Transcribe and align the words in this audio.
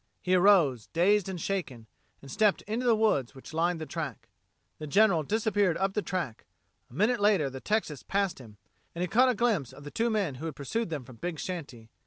He 0.19 0.33
arose, 0.33 0.87
dazed 0.87 1.29
and 1.29 1.39
shaken, 1.39 1.85
and 2.23 2.31
stepped 2.31 2.63
into 2.63 2.87
the 2.87 2.95
woods 2.95 3.35
which 3.35 3.53
lined 3.53 3.79
the 3.79 3.85
track. 3.85 4.29
The 4.79 4.87
General 4.87 5.21
disappeared 5.21 5.77
up 5.77 5.93
the 5.93 6.01
track; 6.01 6.45
a 6.89 6.93
minute 6.95 7.19
later 7.19 7.51
the 7.51 7.61
Texas 7.61 8.01
passed 8.01 8.39
him, 8.39 8.57
and 8.95 9.03
he 9.03 9.07
caught 9.07 9.29
a 9.29 9.35
glimpse 9.35 9.71
of 9.71 9.83
the 9.83 9.91
two 9.91 10.09
men 10.09 10.35
who 10.41 10.47
had 10.47 10.55
pursued 10.55 10.89
them 10.89 11.03
from 11.05 11.17
Big 11.17 11.37
Shanty. 11.37 11.91